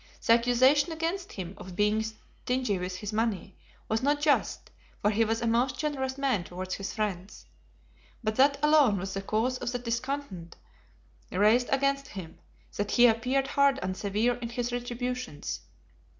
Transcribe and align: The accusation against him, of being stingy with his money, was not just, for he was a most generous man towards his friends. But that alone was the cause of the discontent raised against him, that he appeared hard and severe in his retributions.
The 0.25 0.33
accusation 0.33 0.91
against 0.91 1.33
him, 1.33 1.53
of 1.59 1.75
being 1.75 2.01
stingy 2.01 2.79
with 2.79 2.95
his 2.95 3.13
money, 3.13 3.55
was 3.87 4.01
not 4.01 4.19
just, 4.19 4.71
for 4.99 5.11
he 5.11 5.23
was 5.23 5.43
a 5.43 5.45
most 5.45 5.77
generous 5.77 6.17
man 6.17 6.43
towards 6.43 6.73
his 6.73 6.91
friends. 6.91 7.45
But 8.23 8.35
that 8.37 8.57
alone 8.63 8.97
was 8.97 9.13
the 9.13 9.21
cause 9.21 9.59
of 9.59 9.71
the 9.71 9.77
discontent 9.77 10.55
raised 11.31 11.69
against 11.69 12.07
him, 12.07 12.39
that 12.77 12.89
he 12.89 13.05
appeared 13.05 13.45
hard 13.49 13.77
and 13.83 13.95
severe 13.95 14.37
in 14.37 14.49
his 14.49 14.71
retributions. 14.71 15.59